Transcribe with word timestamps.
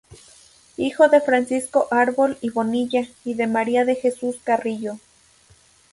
Hijo 0.77 1.09
de 1.09 1.21
Francisco 1.21 1.87
Árbol 1.91 2.35
y 2.41 2.49
Bonilla 2.49 3.05
y 3.23 3.35
de 3.35 3.45
María 3.45 3.85
de 3.85 3.93
Jesús 3.93 4.37
Carrillo. 4.43 4.95